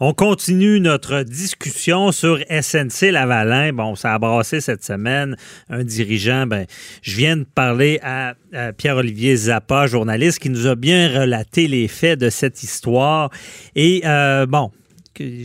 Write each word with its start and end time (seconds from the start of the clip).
On 0.00 0.12
continue 0.12 0.80
notre 0.80 1.22
discussion 1.22 2.10
sur 2.10 2.40
SNC 2.50 3.12
Lavalin. 3.12 3.72
Bon, 3.72 3.94
ça 3.94 4.14
a 4.14 4.18
brassé 4.18 4.60
cette 4.60 4.82
semaine 4.82 5.36
un 5.70 5.84
dirigeant. 5.84 6.48
Ben, 6.48 6.66
je 7.02 7.16
viens 7.16 7.36
de 7.36 7.44
parler 7.44 8.00
à, 8.02 8.34
Pierre-Olivier 8.76 9.36
Zappa, 9.36 9.86
journaliste, 9.86 10.40
qui 10.40 10.50
nous 10.50 10.66
a 10.66 10.74
bien 10.74 11.20
relaté 11.20 11.68
les 11.68 11.86
faits 11.86 12.18
de 12.18 12.28
cette 12.28 12.64
histoire. 12.64 13.30
Et 13.76 14.02
euh, 14.04 14.46
bon, 14.46 14.72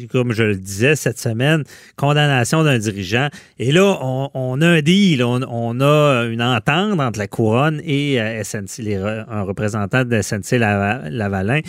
comme 0.10 0.34
je 0.34 0.44
le 0.44 0.56
disais 0.56 0.96
cette 0.96 1.20
semaine, 1.20 1.64
condamnation 1.96 2.64
d'un 2.64 2.80
dirigeant. 2.80 3.28
Et 3.60 3.72
là, 3.72 4.00
on, 4.02 4.62
a 4.62 4.68
un 4.68 4.82
deal, 4.82 5.24
on, 5.24 5.80
a 5.80 6.24
une 6.24 6.42
entente 6.42 7.00
entre 7.00 7.20
la 7.20 7.28
couronne 7.28 7.82
et 7.84 8.20
euh, 8.20 8.44
SNC, 8.44 8.96
un 9.30 9.44
représentant 9.44 10.06
de 10.06 10.20
SNC 10.24 10.58
Lavalin. 10.58 11.62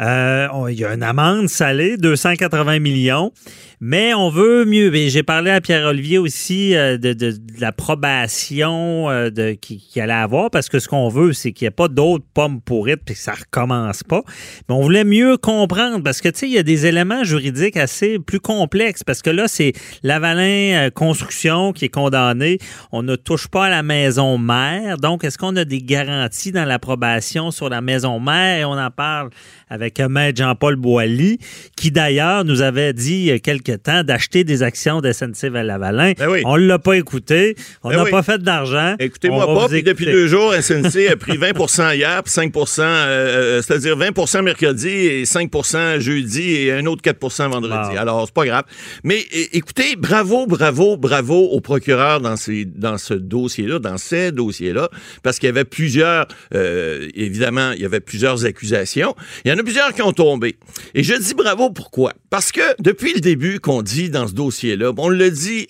Euh, 0.00 0.48
il 0.68 0.78
y 0.78 0.84
a 0.84 0.92
une 0.92 1.02
amende 1.02 1.48
salée, 1.48 1.96
280 1.96 2.78
millions, 2.80 3.32
mais 3.80 4.14
on 4.14 4.28
veut 4.30 4.64
mieux. 4.64 4.92
J'ai 5.08 5.22
parlé 5.22 5.50
à 5.50 5.60
Pierre-Olivier 5.60 6.18
aussi 6.18 6.74
euh, 6.74 6.98
de, 6.98 7.34
l'approbation 7.58 9.08
euh, 9.10 9.30
de, 9.30 9.52
qu'il 9.52 9.80
allait 10.00 10.12
avoir, 10.12 10.50
parce 10.50 10.68
que 10.68 10.78
ce 10.78 10.88
qu'on 10.88 11.08
veut, 11.08 11.32
c'est 11.32 11.52
qu'il 11.52 11.66
n'y 11.66 11.68
ait 11.68 11.70
pas 11.72 11.88
d'autres 11.88 12.24
pommes 12.34 12.60
pourrites 12.60 13.00
puis 13.04 13.14
que 13.14 13.20
ça 13.20 13.32
recommence 13.32 14.02
pas. 14.02 14.22
Mais 14.68 14.74
on 14.74 14.82
voulait 14.82 15.04
mieux 15.04 15.36
comprendre, 15.36 16.02
parce 16.02 16.20
que, 16.20 16.28
tu 16.28 16.40
sais, 16.40 16.48
il 16.48 16.52
y 16.52 16.58
a 16.58 16.62
des 16.62 16.86
éléments 16.86 17.24
juridiques 17.24 17.76
assez 17.76 18.18
plus 18.18 18.40
complexes, 18.40 19.04
parce 19.04 19.22
que 19.22 19.30
là, 19.30 19.48
c'est 19.48 19.72
Lavalin 20.02 20.90
Construction 20.94 21.72
qui 21.72 21.86
est 21.86 21.90
condamné. 21.90 22.58
On 22.92 23.02
ne 23.02 23.16
touche 23.16 23.48
pas 23.48 23.66
à 23.66 23.70
la 23.70 23.82
maison 23.82 24.38
mère. 24.38 24.98
Donc, 24.98 25.24
est-ce 25.24 25.38
qu'on 25.38 25.56
a 25.56 25.64
des 25.64 25.80
garanties 25.80 26.52
dans 26.52 26.64
l'approbation 26.64 27.50
sur 27.50 27.68
la 27.68 27.80
maison 27.80 28.20
mère? 28.20 28.58
Et 28.58 28.64
on 28.64 28.72
en 28.72 28.90
parle 28.90 29.30
avec 29.68 29.85
Maître 30.08 30.38
Jean-Paul 30.38 30.76
Boilly, 30.76 31.38
qui 31.76 31.90
d'ailleurs 31.90 32.44
nous 32.44 32.62
avait 32.62 32.92
dit 32.92 33.14
il 33.14 33.24
y 33.24 33.30
a 33.30 33.38
quelque 33.38 33.72
temps 33.72 34.02
d'acheter 34.02 34.44
des 34.44 34.62
actions 34.62 35.00
de 35.00 35.12
SNC 35.12 35.50
Lavalin. 35.52 36.12
Ben 36.18 36.28
On 36.44 36.56
ne 36.56 36.66
l'a 36.66 36.78
pas 36.78 36.94
écouté. 36.94 37.56
On 37.82 37.90
ben 37.90 38.04
n'a 38.04 38.10
pas 38.10 38.22
fait 38.22 38.42
d'argent. 38.42 38.94
Écoutez-moi 38.98 39.46
pas. 39.46 39.68
Puis 39.68 39.82
depuis 39.82 40.06
deux 40.06 40.28
jours, 40.28 40.54
SNC 40.54 41.08
a 41.10 41.16
pris 41.16 41.38
20% 41.38 41.96
hier, 41.96 42.22
puis 42.22 42.32
5 42.32 42.52
euh, 42.56 42.62
euh, 42.78 43.62
c'est-à-dire 43.62 43.96
20 43.96 44.42
mercredi 44.42 44.88
et 44.88 45.24
5% 45.24 45.98
jeudi 46.00 46.54
et 46.54 46.72
un 46.72 46.86
autre 46.86 47.02
4% 47.02 47.50
vendredi. 47.50 47.96
Alors, 47.96 48.24
c'est 48.26 48.34
pas 48.34 48.46
grave. 48.46 48.64
Mais 49.04 49.20
écoutez, 49.52 49.96
bravo, 49.96 50.46
bravo, 50.46 50.96
bravo 50.96 51.48
au 51.50 51.60
procureur 51.60 52.20
dans, 52.20 52.36
ces, 52.36 52.64
dans 52.64 52.98
ce 52.98 53.14
dossier-là, 53.14 53.78
dans 53.78 53.98
ces 53.98 54.32
dossiers-là, 54.32 54.88
parce 55.22 55.38
qu'il 55.38 55.48
y 55.48 55.50
avait 55.50 55.64
plusieurs, 55.64 56.26
euh, 56.54 57.08
évidemment, 57.14 57.72
il 57.72 57.82
y 57.82 57.84
avait 57.84 58.00
plusieurs 58.00 58.44
accusations. 58.44 59.14
Il 59.44 59.50
y 59.50 59.54
en 59.54 59.58
a 59.58 59.62
plusieurs 59.62 59.75
qui 59.94 60.02
ont 60.02 60.12
tombé. 60.12 60.56
Et 60.94 61.02
je 61.02 61.14
dis 61.14 61.34
bravo 61.34 61.70
pourquoi? 61.70 62.12
Parce 62.30 62.52
que 62.52 62.60
depuis 62.80 63.14
le 63.14 63.20
début 63.20 63.60
qu'on 63.60 63.82
dit 63.82 64.10
dans 64.10 64.26
ce 64.26 64.32
dossier-là, 64.32 64.92
on 64.96 65.08
le 65.08 65.30
dit 65.30 65.68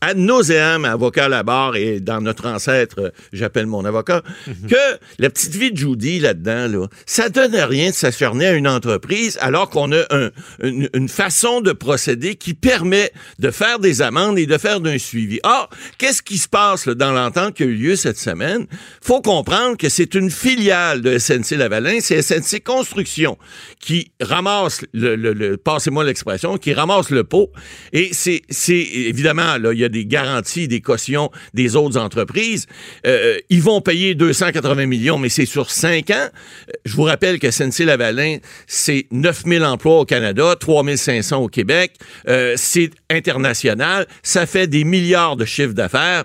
ad 0.00 0.16
nauseam, 0.16 0.84
avocat 0.84 1.24
à 1.24 1.28
la 1.28 1.42
barre 1.42 1.76
et 1.76 2.00
dans 2.00 2.20
notre 2.20 2.46
ancêtre, 2.46 3.12
j'appelle 3.32 3.66
mon 3.66 3.84
avocat, 3.84 4.22
mhm. 4.46 4.68
que 4.68 4.98
la 5.18 5.30
petite 5.30 5.54
vie 5.54 5.72
de 5.72 5.76
Judy 5.76 6.20
là-dedans, 6.20 6.68
là, 6.68 6.86
ça 7.06 7.28
donne 7.28 7.56
rien 7.56 7.90
de 7.90 7.94
s'acharner 7.94 8.46
à 8.46 8.52
une 8.52 8.68
entreprise 8.68 9.38
alors 9.40 9.70
qu'on 9.70 9.92
a 9.92 10.04
une, 10.62 11.08
façon 11.08 11.60
de 11.60 11.72
procéder 11.72 12.36
qui 12.36 12.54
permet 12.54 13.10
de 13.38 13.50
faire 13.50 13.78
des 13.78 14.02
amendes 14.02 14.38
et 14.38 14.46
de 14.46 14.58
faire 14.58 14.80
d'un 14.80 14.98
suivi. 14.98 15.40
Or, 15.42 15.70
qu'est-ce 15.96 16.22
qui 16.22 16.38
se 16.38 16.48
passe 16.48 16.86
dans 16.86 17.12
l'entente 17.12 17.54
qui 17.54 17.62
a 17.62 17.66
eu 17.66 17.74
lieu 17.74 17.96
cette 17.96 18.18
semaine? 18.18 18.66
faut 19.00 19.22
comprendre 19.22 19.76
que 19.76 19.88
c'est 19.88 20.14
une 20.14 20.30
filiale 20.30 21.00
de 21.00 21.18
SNC 21.18 21.56
Lavalin, 21.56 21.98
c'est 22.00 22.20
SNC 22.20 22.62
Construction 22.62 23.38
qui 23.80 24.10
ramasse 24.20 24.82
le, 24.92 25.16
le, 25.16 25.56
passez-moi 25.56 26.04
l'expression, 26.04 26.58
qui 26.58 26.72
ramasse 26.74 27.10
le 27.10 27.24
pot. 27.24 27.50
Et 27.92 28.10
c'est 28.12 28.42
évidemment, 28.68 29.56
là, 29.56 29.72
il 29.72 29.78
y 29.78 29.84
a 29.84 29.87
des 29.88 30.06
garanties, 30.06 30.68
des 30.68 30.80
cautions 30.80 31.30
des 31.54 31.76
autres 31.76 31.98
entreprises. 31.98 32.66
Euh, 33.06 33.38
ils 33.48 33.62
vont 33.62 33.80
payer 33.80 34.14
280 34.14 34.86
millions, 34.86 35.18
mais 35.18 35.28
c'est 35.28 35.46
sur 35.46 35.70
cinq 35.70 36.10
ans. 36.10 36.28
Je 36.84 36.94
vous 36.94 37.04
rappelle 37.04 37.38
que 37.38 37.50
SNC-Lavalin, 37.50 38.38
c'est 38.66 39.06
9000 39.10 39.64
emplois 39.64 40.00
au 40.00 40.04
Canada, 40.04 40.54
3500 40.58 41.38
au 41.38 41.48
Québec. 41.48 41.92
Euh, 42.28 42.54
c'est 42.56 42.90
international. 43.10 44.06
Ça 44.22 44.46
fait 44.46 44.66
des 44.66 44.84
milliards 44.84 45.36
de 45.36 45.44
chiffres 45.44 45.74
d'affaires. 45.74 46.24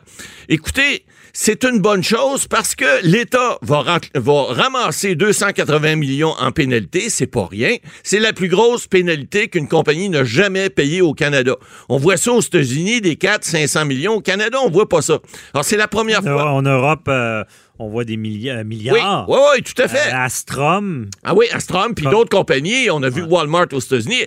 Écoutez, 0.50 1.06
c'est 1.36 1.64
une 1.64 1.80
bonne 1.80 2.04
chose 2.04 2.48
parce 2.48 2.76
que 2.76 3.04
l'État 3.04 3.58
va, 3.64 4.00
va, 4.14 4.44
ramasser 4.50 5.16
280 5.16 5.96
millions 5.96 6.36
en 6.40 6.52
pénalité, 6.52 7.10
c'est 7.10 7.26
pas 7.26 7.48
rien. 7.50 7.76
C'est 8.04 8.20
la 8.20 8.34
plus 8.34 8.50
grosse 8.50 8.86
pénalité 8.86 9.48
qu'une 9.48 9.68
compagnie 9.68 10.10
n'a 10.10 10.24
jamais 10.24 10.70
payée 10.70 11.02
au 11.02 11.16
Canada. 11.16 11.56
On 11.90 11.98
voit 11.98 12.18
ça 12.18 12.34
aux 12.34 12.42
États-Unis, 12.42 13.02
des 13.02 13.16
4 13.16 13.44
500 13.44 13.86
millions. 13.86 14.14
Au 14.14 14.22
Canada, 14.22 14.60
on 14.64 14.70
voit 14.70 14.88
pas 14.88 15.02
ça. 15.02 15.20
Alors, 15.56 15.66
c'est 15.66 15.76
la 15.76 15.88
première 15.88 16.22
fois. 16.22 16.52
En 16.52 16.62
Europe, 16.62 17.08
euh, 17.08 17.44
on 17.80 17.90
voit 17.90 18.04
des 18.04 18.14
euh, 18.14 18.64
milliards. 18.64 19.28
Oui, 19.28 19.38
oui, 19.56 19.64
tout 19.64 19.82
à 19.82 19.88
fait. 19.88 20.14
Euh, 20.14 20.18
Astrom. 20.18 21.10
Ah 21.24 21.34
oui, 21.34 21.48
Astrom, 21.52 21.96
puis 21.96 22.06
d'autres 22.06 22.30
compagnies. 22.30 22.90
On 22.92 23.02
a 23.02 23.10
vu 23.10 23.24
Walmart 23.24 23.68
aux 23.74 23.80
États-Unis. 23.80 24.22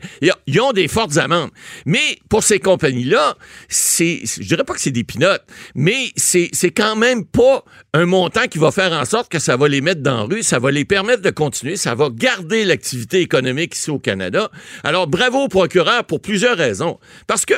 Ils 0.46 0.60
ont 0.60 0.72
des 0.72 0.88
fortes 0.88 1.16
amendes. 1.16 1.50
Mais 1.84 2.18
pour 2.28 2.42
ces 2.42 2.58
compagnies-là, 2.58 3.36
c'est, 3.68 4.20
je 4.24 4.42
dirais 4.42 4.64
pas 4.64 4.74
que 4.74 4.80
c'est 4.80 4.90
des 4.90 5.04
pinottes, 5.04 5.44
mais 5.74 6.10
c'est, 6.16 6.48
c'est 6.52 6.70
quand 6.70 6.96
même 6.96 7.24
pas 7.24 7.64
un 7.94 8.04
montant 8.04 8.46
qui 8.48 8.58
va 8.58 8.72
faire 8.72 8.92
en 8.92 9.04
sorte 9.04 9.30
que 9.30 9.38
ça 9.38 9.56
va 9.56 9.68
les 9.68 9.80
mettre 9.80 10.02
dans 10.02 10.26
la 10.28 10.34
rue, 10.34 10.42
ça 10.42 10.58
va 10.58 10.70
les 10.70 10.84
permettre 10.84 11.22
de 11.22 11.30
continuer, 11.30 11.76
ça 11.76 11.94
va 11.94 12.08
garder 12.12 12.64
l'activité 12.64 13.20
économique 13.20 13.76
ici 13.76 13.90
au 13.90 13.98
Canada. 13.98 14.50
Alors, 14.82 15.06
bravo 15.06 15.44
au 15.44 15.48
procureur 15.48 16.04
pour 16.04 16.20
plusieurs 16.20 16.56
raisons. 16.56 16.98
Parce 17.26 17.46
que, 17.46 17.54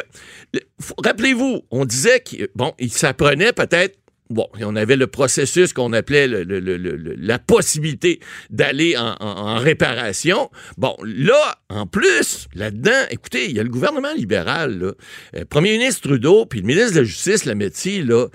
rappelez-vous, 1.03 1.62
on 1.71 1.84
disait 1.84 2.21
qu'il 2.21 2.48
bon, 2.54 2.75
il 2.78 2.93
s'apprenait 2.93 3.53
peut-être 3.53 3.98
Bon, 4.31 4.47
on 4.61 4.77
avait 4.77 4.97
le 4.97 5.06
processus 5.06 5.72
qu'on 5.72 5.93
appelait 5.94 6.28
la 6.28 7.39
possibilité 7.39 8.21
d'aller 8.50 8.94
en, 8.99 9.56
réparation. 9.59 10.50
Bon, 10.77 10.97
là, 11.03 11.59
en 11.71 11.87
plus, 11.87 12.47
là-dedans, 12.55 13.06
écoutez, 13.11 13.47
il 13.47 13.56
y 13.56 13.61
a 13.61 13.62
le 13.62 13.71
gouvernement 13.71 14.12
libéral, 14.15 14.78
là, 14.78 14.93
euh, 15.37 15.44
premier 15.49 15.72
ministre 15.72 16.09
Trudeau, 16.09 16.47
puis 16.47 16.61
le 16.61 16.66
ministre 16.66 16.93
de 16.93 16.99
la 16.99 17.05
Justice, 17.05 17.44
la 17.44 17.55
métier, 17.55 18.03
là, 18.03 18.27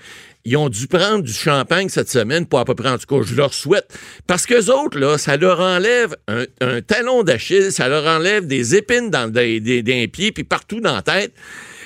ils 0.46 0.58
ont 0.58 0.70
dû 0.70 0.88
prendre 0.88 1.24
du 1.24 1.32
champagne 1.32 1.88
cette 1.88 2.10
semaine 2.10 2.46
pour 2.46 2.60
à 2.60 2.66
peu 2.66 2.76
près, 2.76 2.90
en 2.90 2.98
tout 2.98 3.06
cas, 3.08 3.26
je 3.26 3.36
leur 3.36 3.54
souhaite. 3.54 3.88
Parce 4.28 4.46
que 4.46 4.70
autres, 4.72 5.00
là, 5.00 5.18
ça 5.18 5.38
leur 5.38 5.62
enlève 5.62 6.16
un, 6.28 6.82
talon 6.82 7.24
d'Achille, 7.24 7.72
ça 7.72 7.88
leur 7.88 8.06
enlève 8.06 8.46
des 8.46 8.76
épines 8.76 9.10
dans, 9.10 9.32
des, 9.32 9.60
des, 9.60 10.08
pieds, 10.08 10.32
puis 10.32 10.44
partout 10.44 10.82
dans 10.82 10.96
la 10.96 11.02
tête. 11.02 11.34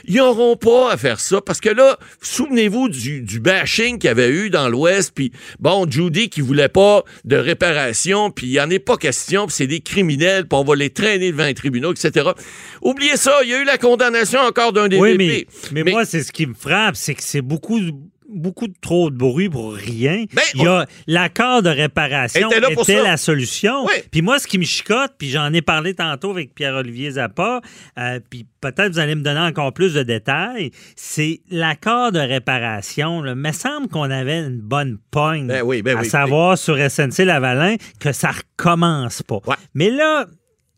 Ils 0.09 0.17
n'auront 0.17 0.55
pas 0.55 0.91
à 0.91 0.97
faire 0.97 1.19
ça 1.19 1.41
parce 1.41 1.59
que 1.59 1.69
là, 1.69 1.99
souvenez-vous 2.21 2.87
du, 2.87 3.21
du 3.21 3.39
bashing 3.41 3.99
qu'il 3.99 4.07
y 4.07 4.11
avait 4.11 4.29
eu 4.29 4.49
dans 4.49 4.69
l'Ouest, 4.69 5.11
puis 5.13 5.33
bon, 5.59 5.85
Judy 5.89 6.29
qui 6.29 6.39
voulait 6.39 6.69
pas 6.69 7.03
de 7.25 7.35
réparation, 7.35 8.31
puis 8.31 8.47
il 8.47 8.51
n'y 8.51 8.59
en 8.59 8.69
est 8.69 8.79
pas 8.79 8.95
question, 8.95 9.47
puis 9.47 9.55
c'est 9.55 9.67
des 9.67 9.81
criminels, 9.81 10.47
puis 10.47 10.57
on 10.57 10.63
va 10.63 10.75
les 10.75 10.91
traîner 10.91 11.31
devant 11.31 11.45
les 11.45 11.53
tribunaux, 11.53 11.91
etc. 11.91 12.29
Oubliez 12.81 13.17
ça, 13.17 13.33
il 13.43 13.49
y 13.49 13.53
a 13.53 13.61
eu 13.61 13.65
la 13.65 13.77
condamnation 13.77 14.39
encore 14.39 14.71
d'un 14.71 14.87
des 14.87 14.97
oui, 14.97 15.17
mais, 15.17 15.45
mais, 15.73 15.91
moi, 15.91 16.05
c'est 16.05 16.23
ce 16.23 16.31
qui 16.31 16.47
me 16.47 16.53
frappe, 16.53 16.95
c'est 16.95 17.13
que 17.13 17.23
c'est 17.23 17.41
beaucoup 17.41 17.79
beaucoup 18.29 18.67
trop 18.81 19.09
de 19.09 19.15
bruit 19.15 19.49
pour 19.49 19.73
rien. 19.73 20.25
Ben, 20.33 20.41
il 20.53 20.63
y 20.63 20.67
a 20.67 20.85
l'accord 21.07 21.61
de 21.61 21.69
réparation 21.69 22.49
était, 22.49 23.01
la 23.01 23.17
solution. 23.17 23.87
Puis 24.11 24.21
moi, 24.21 24.39
ce 24.39 24.47
qui 24.47 24.57
me 24.57 24.63
chicote, 24.63 25.13
puis 25.17 25.29
j'en 25.29 25.53
ai 25.53 25.61
parlé 25.61 25.93
tantôt 25.93 26.31
avec 26.31 26.53
Pierre-Olivier 26.53 27.11
Zappa, 27.11 27.61
euh, 27.97 28.19
puis 28.29 28.45
peut-être 28.61 28.93
vous 28.93 28.99
allez 28.99 29.15
me 29.15 29.23
donner 29.23 29.39
encore 29.39 29.73
plus 29.73 29.93
de 29.93 30.03
détails, 30.03 30.71
c'est 30.95 31.41
l'accord 31.49 32.11
de 32.11 32.19
réparation. 32.19 33.25
Il 33.25 33.35
me 33.35 33.51
semble 33.51 33.87
qu'on 33.87 34.09
avait 34.09 34.39
une 34.39 34.61
bonne 34.61 34.97
pogne, 35.11 35.47
ben 35.47 35.63
ben 35.81 35.97
à 35.97 36.03
savoir 36.03 36.57
sur 36.57 36.77
SNC 36.77 37.25
Lavalin, 37.25 37.75
que 37.99 38.11
ça 38.11 38.31
recommence 38.31 39.23
pas. 39.23 39.39
Mais 39.73 39.89
là, 39.89 40.25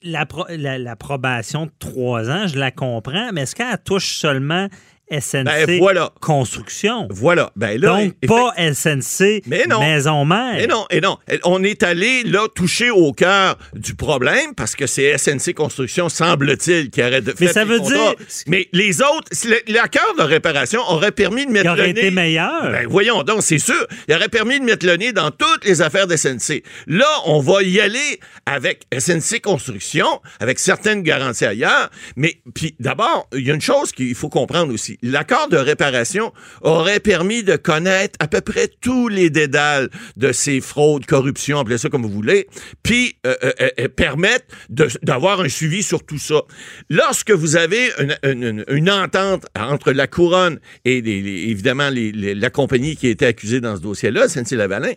l'approbation 0.01 1.65
de 1.65 1.71
trois 1.79 2.29
ans, 2.29 2.47
je 2.47 2.57
la 2.57 2.71
comprends, 2.71 3.31
mais 3.33 3.41
est-ce 3.41 3.55
qu'elle 3.55 3.77
touche 3.83 4.15
seulement 4.15 4.67
SNC 5.11 5.43
ben, 5.43 5.79
voilà. 5.79 6.11
Construction. 6.21 7.07
Voilà. 7.09 7.51
Ben 7.55 7.79
là, 7.79 8.03
Donc, 8.03 8.13
pas 8.27 8.53
SNC 8.57 9.43
Maison 9.47 10.25
Mère. 10.25 10.59
Et 10.59 10.67
non, 10.67 10.85
et 10.89 11.01
non. 11.01 11.17
On 11.43 11.63
est 11.63 11.83
allé 11.83 12.23
là 12.23 12.47
toucher 12.53 12.89
au 12.91 13.11
cœur 13.13 13.57
du 13.73 13.95
problème 13.95 14.53
parce 14.55 14.75
que 14.75 14.87
c'est 14.87 15.17
SNC 15.17 15.53
Construction, 15.53 16.09
semble-t-il, 16.09 16.89
qui 16.89 17.01
arrête 17.01 17.23
de 17.23 17.31
faire 17.31 17.47
Mais 17.47 17.53
ça 17.53 17.65
veut 17.65 17.79
dire. 17.79 18.15
Mais 18.47 18.67
les 18.73 19.01
autres, 19.01 19.29
l'accord 19.67 20.15
de 20.17 20.23
réparation 20.23 20.81
aurait 20.87 21.11
permis 21.11 21.45
de 21.45 21.51
mettre 21.51 21.65
Il 21.65 21.69
aurait 21.69 21.93
le 21.93 21.97
été 21.97 22.11
meilleur. 22.11 22.71
Ben, 22.71 22.85
voyons 22.87 23.23
donc, 23.23 23.41
c'est 23.41 23.59
sûr. 23.59 23.87
Il 24.07 24.15
aurait 24.15 24.29
permis 24.29 24.59
de 24.59 24.65
mettre 24.65 24.85
le 24.85 24.95
nez 24.95 25.11
dans 25.11 25.31
toutes 25.31 25.65
les 25.65 25.81
affaires 25.81 26.07
de 26.07 26.15
SNC. 26.15 26.63
Là, 26.87 27.07
on 27.25 27.39
va 27.39 27.63
y 27.63 27.79
aller 27.79 28.19
avec 28.45 28.83
SNC 28.97 29.41
Construction, 29.41 30.21
avec 30.39 30.59
certaines 30.59 31.03
garanties 31.03 31.45
ailleurs. 31.45 31.89
Mais 32.15 32.41
puis 32.53 32.75
d'abord, 32.79 33.27
il 33.33 33.45
y 33.45 33.51
a 33.51 33.53
une 33.53 33.61
chose 33.61 33.91
qu'il 33.91 34.15
faut 34.15 34.29
comprendre 34.29 34.73
aussi 34.73 34.98
l'accord 35.01 35.47
de 35.49 35.57
réparation 35.57 36.33
aurait 36.61 36.99
permis 36.99 37.43
de 37.43 37.55
connaître 37.55 38.17
à 38.19 38.27
peu 38.27 38.41
près 38.41 38.67
tous 38.81 39.07
les 39.07 39.29
dédales 39.29 39.89
de 40.17 40.31
ces 40.31 40.61
fraudes, 40.61 41.05
corruptions, 41.05 41.59
appelez 41.59 41.77
ça 41.77 41.89
comme 41.89 42.03
vous 42.03 42.09
voulez, 42.09 42.47
puis 42.83 43.15
euh, 43.25 43.35
euh, 43.61 43.87
permettre 43.87 44.45
d'avoir 44.69 45.41
un 45.41 45.49
suivi 45.49 45.83
sur 45.83 46.05
tout 46.05 46.19
ça. 46.19 46.41
Lorsque 46.89 47.31
vous 47.31 47.55
avez 47.55 47.91
une, 48.23 48.89
entente 48.89 49.45
entre 49.57 49.91
la 49.91 50.07
couronne 50.07 50.59
et 50.85 50.97
évidemment 50.97 51.89
la 51.93 52.49
compagnie 52.49 52.95
qui 52.95 53.07
été 53.07 53.25
accusée 53.25 53.61
dans 53.61 53.75
ce 53.75 53.81
dossier-là, 53.81 54.27
SNC-Lavalin, 54.27 54.93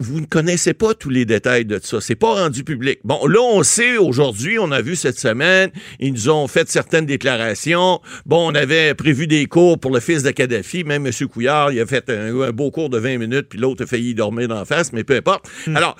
vous 0.00 0.20
ne 0.20 0.26
connaissez 0.26 0.72
pas 0.72 0.94
tous 0.94 1.10
les 1.10 1.26
détails 1.26 1.66
de 1.66 1.78
ça. 1.82 2.00
C'est 2.00 2.14
pas 2.14 2.32
rendu 2.34 2.64
public. 2.64 3.00
Bon, 3.04 3.26
là, 3.26 3.40
on 3.40 3.62
sait 3.62 3.98
aujourd'hui, 3.98 4.58
on 4.58 4.72
a 4.72 4.80
vu 4.80 4.96
cette 4.96 5.18
semaine, 5.18 5.70
ils 6.00 6.12
nous 6.12 6.30
ont 6.30 6.48
fait 6.48 6.68
certaines 6.70 7.04
déclarations. 7.04 8.00
Bon, 8.24 8.50
on 8.50 8.54
avait 8.54 8.94
prévu 8.94 9.26
des 9.26 9.44
cours 9.44 9.78
pour 9.78 9.92
le 9.92 10.00
fils 10.00 10.22
de 10.22 10.30
Kadhafi. 10.30 10.84
Même 10.84 11.06
M. 11.06 11.12
Couillard, 11.28 11.70
il 11.72 11.80
a 11.80 11.86
fait 11.86 12.08
un, 12.08 12.50
beau 12.50 12.70
cours 12.70 12.88
de 12.88 12.98
20 12.98 13.18
minutes, 13.18 13.48
puis 13.50 13.58
l'autre 13.58 13.84
a 13.84 13.86
failli 13.86 14.14
dormir 14.14 14.48
d'en 14.48 14.64
face, 14.64 14.94
mais 14.94 15.04
peu 15.04 15.16
importe. 15.16 15.46
Hmm. 15.66 15.76
Alors, 15.76 15.96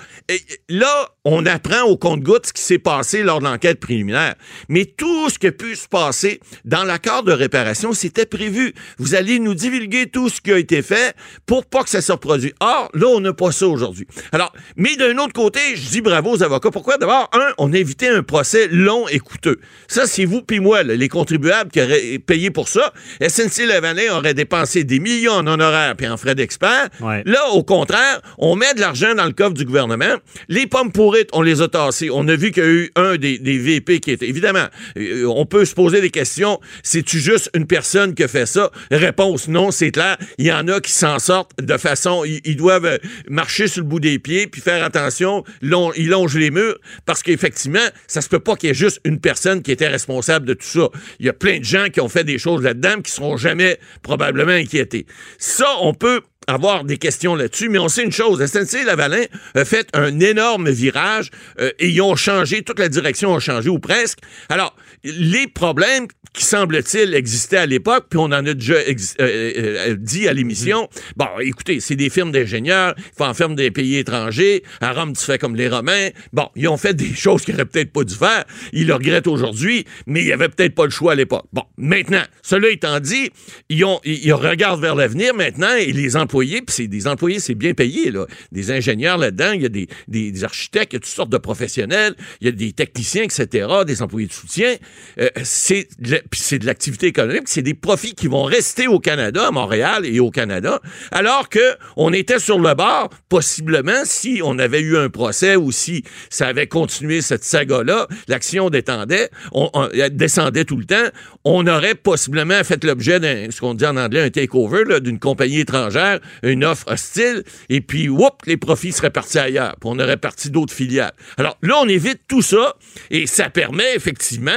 là, 0.67 1.09
on 1.23 1.45
apprend 1.45 1.83
au 1.83 1.95
compte-goutte 1.95 2.47
ce 2.47 2.53
qui 2.53 2.63
s'est 2.63 2.79
passé 2.79 3.21
lors 3.21 3.37
de 3.37 3.45
l'enquête 3.45 3.79
préliminaire. 3.79 4.33
Mais 4.67 4.85
tout 4.85 5.29
ce 5.29 5.37
qui 5.37 5.45
a 5.47 5.51
pu 5.51 5.75
se 5.75 5.87
passer 5.87 6.39
dans 6.65 6.83
l'accord 6.83 7.21
de 7.21 7.33
réparation, 7.33 7.93
c'était 7.93 8.25
prévu. 8.25 8.73
Vous 8.97 9.13
allez 9.13 9.37
nous 9.37 9.53
divulguer 9.53 10.07
tout 10.07 10.29
ce 10.29 10.41
qui 10.41 10.51
a 10.51 10.57
été 10.57 10.81
fait 10.81 11.15
pour 11.45 11.67
pas 11.67 11.83
que 11.83 11.89
ça 11.91 12.01
se 12.01 12.11
reproduise. 12.11 12.53
Or, 12.61 12.89
là, 12.95 13.05
on 13.07 13.19
n'a 13.19 13.33
pas 13.33 13.51
ça 13.51 13.67
aujourd'hui. 13.67 13.90
Alors, 14.31 14.53
mais 14.75 14.95
d'un 14.95 15.17
autre 15.17 15.33
côté, 15.33 15.59
je 15.75 15.89
dis 15.89 16.01
bravo 16.01 16.31
aux 16.31 16.43
avocats. 16.43 16.71
Pourquoi? 16.71 16.97
D'abord, 16.97 17.29
un, 17.33 17.53
on 17.57 17.73
a 17.73 17.77
évité 17.77 18.07
un 18.07 18.23
procès 18.23 18.67
long 18.69 19.07
et 19.07 19.19
coûteux. 19.19 19.59
Ça, 19.87 20.05
c'est 20.07 20.25
vous 20.25 20.41
puis 20.41 20.59
moi, 20.59 20.83
les 20.83 21.09
contribuables 21.09 21.71
qui 21.71 21.81
auraient 21.81 22.19
payé 22.19 22.51
pour 22.51 22.67
ça. 22.67 22.93
SNC-Lavalin 23.21 24.17
aurait 24.17 24.33
dépensé 24.33 24.83
des 24.83 24.99
millions 24.99 25.33
en 25.33 25.47
honoraires 25.47 25.95
puis 25.95 26.07
en 26.07 26.17
frais 26.17 26.35
d'expert. 26.35 26.89
Là, 26.99 27.49
au 27.51 27.63
contraire, 27.63 28.21
on 28.37 28.55
met 28.55 28.73
de 28.73 28.79
l'argent 28.79 29.13
dans 29.15 29.25
le 29.25 29.33
coffre 29.33 29.53
du 29.53 29.65
gouvernement. 29.65 30.15
Les 30.49 30.67
pommes 30.67 30.91
pourrites, 30.91 31.29
on 31.33 31.41
les 31.41 31.61
a 31.61 31.67
tassées. 31.67 32.09
On 32.11 32.27
a 32.27 32.35
vu 32.35 32.51
qu'il 32.51 32.63
y 32.63 32.65
a 32.65 32.69
eu 32.69 32.91
un 32.95 33.15
des, 33.17 33.37
VP 33.37 33.99
qui 33.99 34.11
était... 34.11 34.27
Évidemment, 34.27 34.67
euh, 34.97 35.25
on 35.25 35.45
peut 35.45 35.65
se 35.65 35.75
poser 35.75 36.01
des 36.01 36.09
questions. 36.09 36.59
C'est-tu 36.83 37.19
juste 37.19 37.49
une 37.55 37.67
personne 37.67 38.13
qui 38.13 38.23
a 38.23 38.27
fait 38.27 38.45
ça? 38.45 38.71
Réponse 38.91 39.47
non, 39.47 39.71
c'est 39.71 39.91
clair. 39.91 40.17
Il 40.37 40.45
y 40.45 40.53
en 40.53 40.67
a 40.67 40.79
qui 40.79 40.91
s'en 40.91 41.19
sortent 41.19 41.51
de 41.61 41.77
façon... 41.77 42.23
Ils, 42.25 42.55
doivent 42.55 42.99
marcher 43.29 43.67
sur 43.67 43.80
le 43.81 43.87
bout 43.87 43.99
des 43.99 44.19
pieds, 44.19 44.47
puis 44.47 44.61
faire 44.61 44.83
attention, 44.83 45.43
long, 45.61 45.91
il 45.95 46.09
longe 46.09 46.35
les 46.37 46.51
murs, 46.51 46.77
parce 47.05 47.23
qu'effectivement, 47.23 47.79
ça 48.07 48.21
se 48.21 48.29
peut 48.29 48.39
pas 48.39 48.55
qu'il 48.55 48.69
y 48.69 48.71
ait 48.71 48.75
juste 48.75 49.01
une 49.03 49.19
personne 49.19 49.61
qui 49.61 49.71
était 49.71 49.87
responsable 49.87 50.45
de 50.45 50.53
tout 50.53 50.65
ça. 50.65 50.89
Il 51.19 51.25
y 51.25 51.29
a 51.29 51.33
plein 51.33 51.59
de 51.59 51.63
gens 51.63 51.87
qui 51.89 52.01
ont 52.01 52.09
fait 52.09 52.23
des 52.23 52.37
choses 52.37 52.63
là-dedans 52.63 53.01
qui 53.01 53.11
seront 53.11 53.37
jamais 53.37 53.79
probablement 54.01 54.51
inquiétés. 54.51 55.05
Ça, 55.37 55.67
on 55.81 55.93
peut 55.93 56.21
avoir 56.47 56.83
des 56.83 56.97
questions 56.97 57.35
là-dessus, 57.35 57.69
mais 57.69 57.79
on 57.79 57.87
sait 57.87 58.03
une 58.03 58.11
chose, 58.11 58.43
SNC-Lavalin 58.43 59.25
a 59.53 59.65
fait 59.65 59.87
un 59.93 60.19
énorme 60.19 60.69
virage 60.69 61.29
euh, 61.59 61.71
et 61.79 61.89
ils 61.89 62.01
ont 62.01 62.15
changé, 62.15 62.63
toute 62.63 62.79
la 62.79 62.89
direction 62.89 63.35
a 63.35 63.39
changé, 63.39 63.69
ou 63.69 63.79
presque. 63.79 64.19
Alors, 64.49 64.75
les 65.03 65.47
problèmes 65.47 66.07
qui 66.33 66.45
semble-t-il 66.45 67.13
existaient 67.13 67.57
à 67.57 67.65
l'époque, 67.65 68.05
puis 68.09 68.17
on 68.17 68.25
en 68.25 68.45
a 68.45 68.53
déjà 68.53 68.75
euh, 68.75 68.93
euh, 69.19 69.95
dit 69.99 70.27
à 70.27 70.33
l'émission, 70.33 70.83
mm-hmm. 70.83 71.11
bon, 71.17 71.27
écoutez, 71.41 71.79
c'est 71.79 71.95
des 71.95 72.09
firmes 72.09 72.31
d'ingénieurs, 72.31 72.95
ils 72.97 73.17
font 73.17 73.25
en 73.25 73.33
firme 73.33 73.55
des 73.55 73.69
pays 73.69 73.97
étrangers, 73.97 74.63
à 74.79 74.93
Rome, 74.93 75.13
tu 75.13 75.25
fais 75.25 75.37
comme 75.37 75.55
les 75.55 75.67
Romains. 75.67 76.09
Bon, 76.31 76.47
ils 76.55 76.67
ont 76.67 76.77
fait 76.77 76.93
des 76.93 77.13
choses 77.15 77.43
qu'ils 77.43 77.55
n'auraient 77.55 77.65
peut-être 77.65 77.91
pas 77.91 78.03
dû 78.03 78.15
faire, 78.15 78.45
ils 78.71 78.87
le 78.87 78.93
regrettent 78.93 79.27
aujourd'hui, 79.27 79.85
mais 80.07 80.21
il 80.21 80.25
n'y 80.25 80.31
avait 80.31 80.49
peut-être 80.49 80.73
pas 80.73 80.85
le 80.85 80.91
choix 80.91 81.13
à 81.13 81.15
l'époque. 81.15 81.45
Bon, 81.51 81.63
maintenant, 81.77 82.23
cela 82.41 82.69
étant 82.69 82.99
dit, 82.99 83.31
ils, 83.69 83.83
ont, 83.83 83.99
ils 84.05 84.33
regardent 84.33 84.81
vers 84.81 84.95
l'avenir 84.95 85.33
maintenant 85.33 85.75
et 85.75 85.91
les 85.91 86.15
emplois 86.15 86.41
puis 86.41 86.63
c'est 86.69 86.87
des 86.87 87.07
employés, 87.07 87.39
c'est 87.39 87.55
bien 87.55 87.73
payé, 87.73 88.11
là. 88.11 88.25
Des 88.51 88.71
ingénieurs 88.71 89.17
là-dedans, 89.17 89.51
il 89.53 89.61
y 89.61 89.65
a 89.65 89.69
des, 89.69 89.87
des, 90.07 90.43
architectes, 90.43 90.93
il 90.93 90.95
y 90.95 90.97
a 90.97 90.99
toutes 90.99 91.09
sortes 91.09 91.29
de 91.29 91.37
professionnels, 91.37 92.15
il 92.39 92.45
y 92.45 92.47
a 92.47 92.51
des 92.51 92.71
techniciens, 92.73 93.23
etc., 93.23 93.67
des 93.85 94.01
employés 94.01 94.27
de 94.27 94.33
soutien. 94.33 94.75
Euh, 95.19 95.29
c'est 95.43 95.87
de, 95.99 96.21
l'activité 96.65 97.07
économique, 97.07 97.43
c'est 97.45 97.61
des 97.61 97.73
profits 97.73 98.15
qui 98.15 98.27
vont 98.27 98.43
rester 98.43 98.87
au 98.87 98.99
Canada, 98.99 99.47
à 99.47 99.51
Montréal 99.51 100.05
et 100.05 100.19
au 100.19 100.31
Canada, 100.31 100.79
alors 101.11 101.49
que 101.49 101.59
on 101.97 102.13
était 102.13 102.39
sur 102.39 102.59
le 102.59 102.73
bord, 102.73 103.09
possiblement, 103.29 104.03
si 104.05 104.41
on 104.43 104.57
avait 104.59 104.81
eu 104.81 104.97
un 104.97 105.09
procès 105.09 105.55
ou 105.55 105.71
si 105.71 106.03
ça 106.29 106.47
avait 106.47 106.67
continué 106.67 107.21
cette 107.21 107.43
saga-là, 107.43 108.07
l'action 108.27 108.69
détendait, 108.69 109.29
on, 109.51 109.69
descendait 110.11 110.65
tout 110.65 110.77
le 110.77 110.85
temps, 110.85 110.95
on 111.43 111.65
aurait 111.67 111.95
possiblement 111.95 112.63
fait 112.63 112.83
l'objet 112.83 113.19
d'un, 113.19 113.51
ce 113.51 113.59
qu'on 113.59 113.73
dit 113.73 113.85
en 113.85 113.97
anglais, 113.97 114.21
un 114.21 114.29
takeover, 114.29 115.01
d'une 115.01 115.19
compagnie 115.19 115.59
étrangère 115.59 116.19
une 116.43 116.63
offre 116.63 116.91
hostile, 116.91 117.43
et 117.69 117.81
puis, 117.81 118.09
whoop, 118.09 118.41
les 118.45 118.57
profits 118.57 118.91
seraient 118.91 119.11
partis 119.11 119.39
ailleurs, 119.39 119.75
puis 119.79 119.89
on 119.91 119.99
aurait 119.99 120.17
parti 120.17 120.49
d'autres 120.49 120.73
filiales. 120.73 121.13
Alors 121.37 121.57
là, 121.61 121.75
on 121.81 121.87
évite 121.87 122.21
tout 122.27 122.41
ça, 122.41 122.75
et 123.09 123.27
ça 123.27 123.49
permet 123.49 123.95
effectivement 123.95 124.51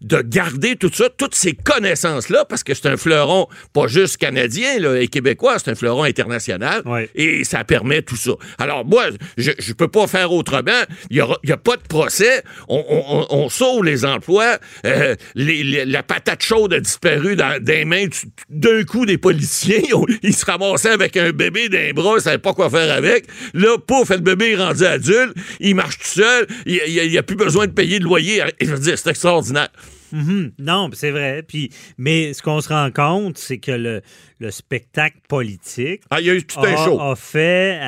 de 0.00 0.22
garder 0.22 0.76
tout 0.76 0.90
ça, 0.92 1.08
toutes 1.16 1.34
ces 1.34 1.52
connaissances-là, 1.52 2.44
parce 2.44 2.62
que 2.64 2.74
c'est 2.74 2.86
un 2.86 2.96
fleuron 2.96 3.46
pas 3.72 3.86
juste 3.86 4.16
canadien 4.16 4.78
là, 4.78 5.00
et 5.00 5.08
québécois, 5.08 5.58
c'est 5.58 5.70
un 5.70 5.74
fleuron 5.74 6.04
international, 6.04 6.82
et 7.14 7.44
ça 7.44 7.64
permet 7.64 8.02
tout 8.02 8.16
ça. 8.16 8.32
Alors 8.58 8.84
moi, 8.84 9.06
je 9.36 9.50
ne 9.50 9.72
peux 9.74 9.88
pas 9.88 10.06
faire 10.06 10.32
autrement. 10.32 10.70
Il 11.10 11.24
n'y 11.44 11.52
a, 11.52 11.56
pas 11.56 11.76
de 11.76 11.82
procès. 11.82 12.42
On, 12.68 13.48
sauve 13.48 13.84
les 13.84 14.04
emplois. 14.04 14.58
Euh, 14.84 15.14
la 15.34 16.02
patate 16.02 16.42
chaude 16.42 16.72
a 16.74 16.80
disparu 16.80 17.36
dans, 17.36 17.62
des 17.62 17.84
mains 17.84 18.06
d'un 18.48 18.84
coup 18.84 19.06
des 19.06 19.18
policiers. 19.18 19.84
Ils 20.22 20.34
se 20.34 20.44
ramassaient 20.44 20.90
avec 20.90 21.16
un 21.16 21.30
bébé 21.30 21.68
d'un 21.68 21.92
bras, 21.92 22.14
il 22.16 22.22
savait 22.22 22.38
pas 22.38 22.52
quoi 22.52 22.70
faire 22.70 22.92
avec. 22.92 23.26
Là, 23.54 23.76
pouf, 23.78 24.10
le 24.10 24.18
bébé 24.18 24.52
est 24.52 24.56
rendu 24.56 24.84
adulte, 24.84 25.34
il 25.60 25.74
marche 25.74 25.98
tout 25.98 26.06
seul, 26.06 26.46
il 26.66 27.10
n'y 27.10 27.18
a, 27.18 27.22
plus 27.22 27.36
besoin 27.36 27.66
de 27.66 27.72
payer 27.72 27.98
de 27.98 28.04
loyer. 28.04 28.42
Je 28.60 28.66
veux 28.66 28.78
dire, 28.78 28.98
c'est 28.98 29.10
extraordinaire. 29.10 29.68
Mm-hmm. 30.12 30.52
Non, 30.58 30.90
c'est 30.92 31.10
vrai. 31.10 31.46
Mais 31.98 32.32
ce 32.34 32.42
qu'on 32.42 32.60
se 32.60 32.68
rend 32.68 32.90
compte, 32.90 33.38
c'est 33.38 33.58
que 33.58 33.72
le, 33.72 34.02
le 34.40 34.50
spectacle 34.50 35.18
politique 35.28 36.02
ah, 36.10 36.20
y 36.20 36.30
a, 36.30 36.34
eu 36.34 36.44
tout 36.44 36.58
un 36.60 36.76
show. 36.76 36.98
a 36.98 37.14
fait 37.14 37.78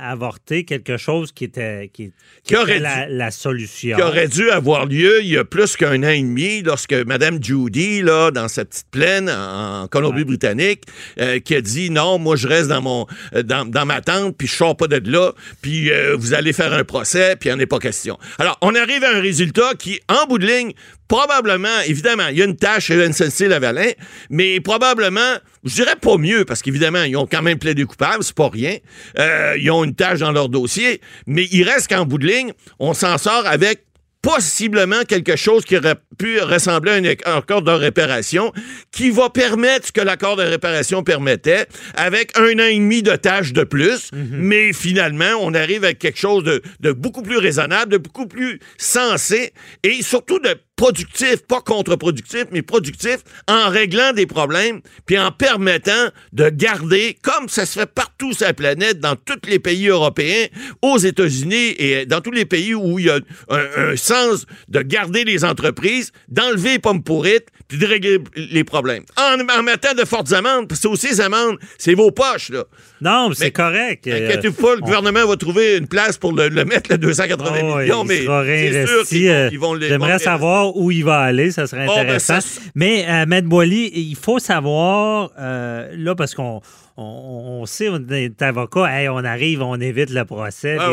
avorter 0.00 0.64
quelque 0.64 0.96
chose 0.96 1.32
qui 1.32 1.44
était, 1.44 1.90
qui, 1.92 2.10
aurait 2.56 2.78
la, 2.80 3.30
solution. 3.30 3.96
Qui 3.96 4.02
aurait 4.02 4.28
dû 4.28 4.50
avoir 4.50 4.86
lieu 4.86 5.20
il 5.20 5.28
y 5.28 5.36
a 5.36 5.44
plus 5.44 5.76
qu'un 5.76 6.02
an 6.02 6.08
et 6.08 6.22
demi 6.22 6.62
lorsque 6.62 6.94
Mme 6.94 7.42
Judy, 7.42 8.00
là, 8.00 8.30
dans 8.30 8.48
sa 8.48 8.64
petite 8.64 8.90
plaine 8.90 9.28
en 9.28 9.86
Colombie-Britannique, 9.86 10.84
euh, 11.20 11.40
qui 11.40 11.54
a 11.54 11.60
dit 11.60 11.90
non, 11.90 12.18
moi 12.18 12.36
je 12.36 12.48
reste 12.48 12.68
dans 12.68 12.80
mon 12.80 13.06
euh, 13.34 13.42
dans, 13.42 13.86
ma 13.86 14.00
tente, 14.00 14.36
puis 14.36 14.48
je 14.48 14.54
sors 14.54 14.76
pas 14.76 14.86
de 14.86 15.10
là, 15.10 15.32
puis 15.60 15.90
euh, 15.90 16.16
vous 16.18 16.32
allez 16.32 16.54
faire 16.54 16.72
un 16.72 16.84
procès, 16.84 17.36
puis 17.36 17.50
il 17.50 17.52
en 17.52 17.58
est 17.58 17.66
pas 17.66 17.78
question. 17.78 18.18
Alors, 18.38 18.56
on 18.62 18.74
arrive 18.74 19.04
à 19.04 19.14
un 19.14 19.20
résultat 19.20 19.74
qui, 19.78 20.00
en 20.08 20.26
bout 20.26 20.38
de 20.38 20.46
ligne, 20.46 20.72
probablement, 21.08 21.80
évidemment, 21.86 22.28
il 22.28 22.38
y 22.38 22.42
a 22.42 22.44
une 22.44 22.56
tâche 22.56 22.86
chez 22.86 23.12
SNC-Lavalin, 23.12 23.92
mais 24.30 24.60
probablement, 24.60 25.36
je 25.64 25.74
dirais 25.74 25.96
pas 26.00 26.16
mieux, 26.16 26.44
parce 26.44 26.62
qu'évidemment, 26.62 27.02
ils 27.02 27.16
ont 27.16 27.26
quand 27.26 27.42
même 27.42 27.58
plaidé 27.58 27.84
coupable, 27.84 28.22
c'est 28.22 28.34
pas 28.34 28.48
rien. 28.48 28.76
Euh, 29.18 29.56
ils 29.58 29.70
ont 29.70 29.84
une 29.84 29.94
tâche 29.94 30.20
dans 30.20 30.32
leur 30.32 30.48
dossier, 30.48 31.00
mais 31.26 31.46
il 31.50 31.62
reste 31.64 31.88
qu'en 31.88 32.06
bout 32.06 32.18
de 32.18 32.26
ligne, 32.26 32.52
on 32.78 32.94
s'en 32.94 33.18
sort 33.18 33.46
avec 33.46 33.84
possiblement 34.22 35.04
quelque 35.06 35.36
chose 35.36 35.64
qui 35.64 35.76
aurait 35.76 35.96
pu 36.18 36.40
ressembler 36.40 36.90
à 36.90 37.30
un 37.30 37.36
accord 37.36 37.62
de 37.62 37.70
réparation 37.70 38.52
qui 38.90 39.10
va 39.10 39.30
permettre 39.30 39.86
ce 39.86 39.92
que 39.92 40.00
l'accord 40.00 40.36
de 40.36 40.42
réparation 40.42 41.02
permettait 41.02 41.66
avec 41.94 42.36
un 42.36 42.58
an 42.58 42.66
et 42.66 42.74
demi 42.74 43.02
de 43.02 43.14
tâches 43.14 43.52
de 43.52 43.62
plus, 43.62 44.10
mhm. 44.12 44.28
mais 44.32 44.72
finalement, 44.72 45.38
on 45.40 45.54
arrive 45.54 45.84
avec 45.84 45.98
quelque 45.98 46.18
chose 46.18 46.42
de, 46.42 46.62
de 46.80 46.92
beaucoup 46.92 47.22
plus 47.22 47.38
raisonnable, 47.38 47.92
de 47.92 47.98
beaucoup 47.98 48.26
plus 48.26 48.58
sensé 48.76 49.52
et 49.84 50.02
surtout 50.02 50.40
de 50.40 50.54
productif, 50.78 51.42
pas 51.48 51.60
contre-productif, 51.60 52.44
mais 52.52 52.62
productif, 52.62 53.16
en 53.48 53.68
réglant 53.68 54.12
des 54.12 54.26
problèmes, 54.26 54.80
puis 55.06 55.18
en 55.18 55.32
permettant 55.32 56.08
de 56.32 56.48
garder, 56.48 57.18
comme 57.20 57.48
ça 57.48 57.66
se 57.66 57.80
fait 57.80 57.92
partout 57.92 58.32
sur 58.32 58.46
la 58.46 58.54
planète, 58.54 59.00
dans 59.00 59.16
tous 59.16 59.48
les 59.48 59.58
pays 59.58 59.88
européens, 59.88 60.46
aux 60.80 60.96
États-Unis 60.96 61.74
et 61.78 62.06
dans 62.06 62.20
tous 62.20 62.30
les 62.30 62.44
pays 62.44 62.74
où 62.74 63.00
il 63.00 63.06
y 63.06 63.10
a 63.10 63.18
un, 63.50 63.96
sens 63.96 64.46
de 64.68 64.80
garder 64.80 65.24
les 65.24 65.44
entreprises, 65.44 66.12
d'enlever 66.28 66.74
les 66.74 66.78
pommes 66.78 67.02
pourrites, 67.02 67.48
puis 67.66 67.76
de 67.76 67.84
régler 67.84 68.18
les 68.36 68.62
problèmes. 68.62 69.02
En, 69.16 69.36
en 69.40 69.62
mettant 69.64 69.94
de 69.94 70.04
fortes 70.04 70.32
amendes, 70.32 70.68
parce 70.68 70.80
que 70.80 70.82
c'est 70.82 70.88
aussi 70.88 71.08
les 71.08 71.20
amendes, 71.20 71.58
c'est 71.76 71.94
vos 71.94 72.12
poches, 72.12 72.50
là. 72.50 72.64
Non, 73.00 73.30
c'est 73.32 73.50
correct. 73.50 74.06
Inquiétez-vous 74.06 74.62
pas, 74.62 74.74
le 74.76 74.80
gouvernement 74.80 75.26
va 75.26 75.36
trouver 75.36 75.76
une 75.76 75.88
place 75.88 76.18
pour 76.18 76.32
le, 76.32 76.50
mettre, 76.64 76.90
le 76.90 76.98
280 76.98 77.80
millions, 77.80 78.04
mais 78.04 78.24
c'est 78.24 78.86
sûr 78.86 79.04
qu'ils 79.06 79.58
vont, 79.58 79.74
euh, 79.76 79.80
J'aimerais 79.80 80.18
savoir 80.18 80.67
où 80.76 80.90
il 80.90 81.04
va 81.04 81.20
aller, 81.20 81.50
ça 81.50 81.66
serait 81.66 81.86
oh, 81.88 81.94
ben, 81.94 82.02
intéressant. 82.02 82.38
Mais, 82.74 83.06
euh, 83.08 83.26
Maître 83.26 83.48
Boily, 83.48 83.90
il 83.94 84.16
faut 84.16 84.38
savoir, 84.38 85.30
euh, 85.38 85.90
là, 85.96 86.14
parce 86.14 86.34
qu'on 86.34 86.60
on, 87.00 87.64
sait, 87.66 87.88
on 87.88 88.04
est 88.08 88.42
avocat, 88.42 89.12
on 89.12 89.24
arrive, 89.24 89.62
on 89.62 89.80
évite 89.80 90.10
le 90.10 90.24
procès. 90.24 90.76
Ah, 90.80 90.88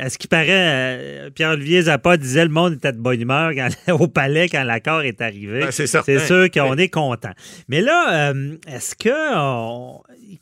à 0.00 0.10
ce 0.10 0.18
qui 0.18 0.26
paraît, 0.26 1.30
Pierre-Olivier 1.34 1.82
Zappa 1.82 2.16
disait 2.16 2.44
le 2.44 2.50
monde 2.50 2.74
était 2.74 2.92
de 2.92 2.98
bonne 2.98 3.20
humeur 3.20 3.52
au 3.88 4.08
palais 4.08 4.48
quand 4.48 4.64
l'accord 4.64 5.02
est 5.02 5.20
arrivé. 5.20 5.60
Ben, 5.60 5.70
c'est 5.70 5.86
sûr 5.86 6.50
qu'on 6.50 6.76
est 6.76 6.88
content. 6.88 7.32
Mais 7.68 7.80
là, 7.80 8.32
est-ce 8.66 8.94
que 8.94 9.08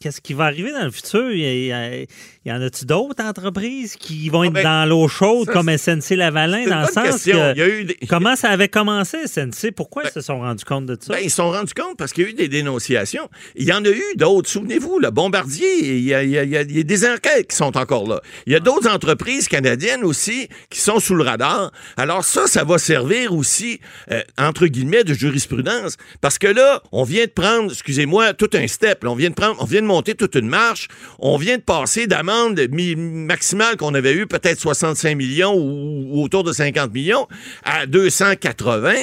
qu'est-ce 0.01 0.21
qui 0.21 0.35
va 0.35 0.45
arriver 0.45 0.73
dans 0.73 0.85
le 0.85 0.91
futur? 0.91 1.31
Il 1.31 2.07
y, 2.45 2.53
en 2.53 2.61
a-tu 2.61 2.85
d'autres 2.85 3.23
entreprises 3.23 3.97
qui 3.97 4.29
vont 4.29 4.43
ah, 4.43 4.47
être 4.47 4.53
ben, 4.53 4.63
dans 4.63 4.89
l'eau 4.89 5.09
chaude 5.09 5.49
comme 5.49 5.69
SNC-Lavalin, 5.69 6.67
dans 6.67 6.81
le 6.83 6.87
sens 6.87 7.25
que... 7.25 8.07
Comment 8.07 8.37
ça 8.37 8.51
avait 8.51 8.69
commencé, 8.69 9.27
SNC? 9.27 9.73
Pourquoi 9.75 10.05
ben, 10.05 10.11
ils 10.11 10.15
se 10.15 10.21
sont 10.21 10.39
rendus 10.39 10.65
compte 10.65 10.87
de 10.87 10.97
ça? 11.01 11.13
Ben, 11.13 11.21
ils 11.23 11.31
se 11.31 11.37
sont 11.37 11.51
rendus 11.51 11.75
compte 11.75 11.97
parce 11.97 12.13
qu'il 12.13 12.25
y 12.25 12.27
a 12.27 12.31
eu 12.31 12.35
des 12.35 12.49
dénonciations. 12.49 13.29
Il 13.55 13.65
y 13.65 13.73
en 13.73 13.85
a 13.85 13.89
eu 13.89 14.06
d'autres. 14.17 14.49
Souvenez-vous, 14.49 14.99
le 14.99 15.11
Bombardier, 15.11 15.97
il 15.97 16.05
y, 16.05 16.15
a, 16.15 16.65
des 16.65 17.07
enquêtes 17.07 17.49
qui 17.49 17.57
sont 17.57 17.77
encore 17.77 18.09
là. 18.09 18.21
Il 18.47 18.53
y 18.53 18.57
a 18.57 18.61
d'autres 18.61 18.89
entreprises 18.89 19.49
canadiennes 19.49 20.05
aussi 20.05 20.49
qui 20.71 20.81
sont 20.81 21.01
sous 21.01 21.15
le 21.15 21.25
radar. 21.25 21.73
Alors 21.97 22.25
ça, 22.25 22.47
ça 22.47 22.65
va 22.65 22.79
servir 22.79 23.35
aussi, 23.35 23.81
euh, 24.11 24.23
entre 24.39 24.67
guillemets, 24.67 25.05
de 25.05 25.15
jurisprudence. 25.15 25.97
Parce 26.21 26.39
que 26.39 26.47
là, 26.47 26.83
on 26.93 27.05
vient 27.05 27.25
de 27.25 27.31
prendre, 27.31 27.73
excusez-moi, 27.73 28.35
tout 28.35 28.51
un 28.55 28.67
step. 28.67 29.05
on 29.05 29.15
vient 29.15 29.31
de 29.31 29.35
prendre, 29.35 29.57
on 29.61 29.65
vient 29.65 29.83
de 29.83 29.87
monter 29.87 30.15
toute 30.15 30.35
une 30.35 30.49
marche. 30.49 30.89
On 31.19 31.37
vient 31.37 31.57
de 31.57 31.63
passer 31.63 32.07
d'amende 32.07 32.61
maximale 32.97 33.77
qu'on 33.77 33.95
avait 33.95 34.15
eu 34.15 34.27
peut-être 34.27 34.61
65 34.61 35.17
millions 35.17 35.55
ou, 35.55 36.23
autour 36.23 36.45
de 36.45 36.53
50 36.53 36.93
millions 36.93 37.27
à 37.65 37.87
280. 37.87 38.95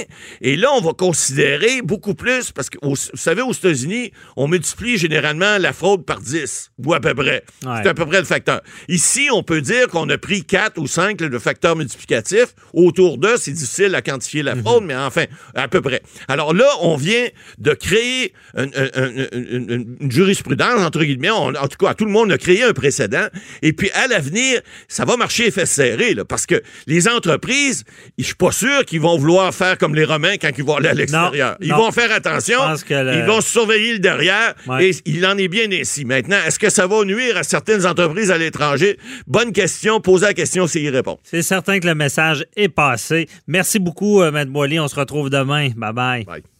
Et 0.42 0.56
là, 0.56 0.70
on 0.74 0.82
va 0.82 0.94
considérer 0.94 1.82
beaucoup 1.82 2.14
plus 2.14 2.52
parce 2.52 2.70
que, 2.70 2.78
vous 2.82 2.96
savez, 2.96 3.42
aux 3.42 3.54
États-Unis, 3.54 4.12
on 4.36 4.48
multiplie 4.48 4.93
généralement 4.98 5.58
la 5.58 5.74
fraude 5.74 6.06
par 6.06 6.20
10 6.20 6.72
ou 6.86 6.94
à 6.94 7.00
peu 7.00 7.14
près. 7.14 7.44
C'est 7.62 7.90
à 7.90 7.94
peu 7.94 8.06
près 8.06 8.20
le 8.20 8.26
facteur. 8.26 8.62
Ici, 8.88 9.30
on 9.32 9.44
peut 9.44 9.62
dire 9.62 9.88
qu'on 9.88 10.10
a 10.10 10.18
pris 10.18 10.44
4 10.44 10.78
ou 10.78 10.88
5 10.88 11.22
le 11.22 11.40
facteur 11.40 11.76
multiplicatif. 11.76 12.48
Autour 12.74 13.18
d'eux, 13.18 13.36
c'est 13.38 13.52
difficile 13.52 13.96
à 13.96 14.02
quantifier 14.02 14.44
la 14.44 14.56
fraude, 14.56 14.82
mhm. 14.82 14.88
mais 14.88 14.96
enfin, 14.96 15.26
à 15.56 15.68
peu 15.68 15.82
près. 15.82 16.02
Alors 16.28 16.54
là, 16.54 16.68
on 16.82 16.96
vient 16.96 17.28
de 17.58 17.74
créer 17.74 18.34
une 18.56 20.10
jurisprudence 20.10 20.54
entre 20.62 21.04
guillemets, 21.04 21.30
en 21.30 21.68
tout 21.68 21.78
cas, 21.78 21.94
tout 21.94 22.06
le 22.06 22.12
monde 22.12 22.32
a 22.32 22.38
créé 22.38 22.64
un 22.64 22.74
précédent. 22.74 23.28
Et 23.62 23.74
puis, 23.74 23.90
à 23.92 24.08
l'avenir, 24.08 24.62
ça 24.88 25.06
va 25.06 25.18
marcher 25.18 25.48
effet 25.48 25.66
serré, 25.66 26.14
là, 26.14 26.26
parce 26.26 26.46
que 26.46 26.62
les 26.88 27.08
entreprises, 27.08 27.84
je 28.18 28.24
suis 28.24 28.36
pas 28.36 28.52
sûr 28.52 28.86
qu'ils 28.86 29.02
vont 29.02 29.18
vouloir 29.18 29.54
faire 29.54 29.78
comme 29.78 29.96
les 29.96 30.06
Romains 30.06 30.38
quand 30.38 30.50
ils 30.58 30.64
vont 30.64 30.76
aller 30.76 30.90
à 30.90 30.94
l'extérieur. 30.94 31.58
Ils 31.62 31.74
vont 31.74 31.92
faire 31.92 32.12
attention, 32.12 32.60
ils 32.90 33.26
vont 33.26 33.42
surveiller 33.42 33.94
le 33.94 34.00
derrière, 34.00 34.56
et 34.84 34.92
il 35.06 35.25
en 35.25 35.38
est 35.38 35.48
bien 35.48 35.72
ainsi. 35.72 36.04
Maintenant, 36.04 36.38
est-ce 36.46 36.60
que 36.60 36.70
ça 36.70 36.88
va 36.88 37.06
nuire 37.06 37.38
à 37.38 37.44
certaines 37.44 37.86
entreprises 37.86 38.32
à 38.32 38.38
l'étranger? 38.38 38.98
Bonne 39.28 39.54
question, 39.54 40.02
posez 40.02 40.25
la 40.25 40.34
question 40.34 40.68
s'il 40.68 40.84
y 40.84 40.90
répond. 40.90 41.18
C'est 41.24 41.42
certain 41.42 41.80
que 41.80 41.88
le 41.88 41.96
message 41.96 42.46
est 42.56 42.70
passé. 42.70 43.28
Merci 43.48 43.80
beaucoup, 43.80 44.22
euh, 44.22 44.32
Matt 44.32 44.50
Boily. 44.50 44.80
On 44.80 44.88
se 44.88 44.96
retrouve 44.96 45.30
demain. 45.30 45.70
Bye-bye. 45.70 46.25
bye. 46.25 46.53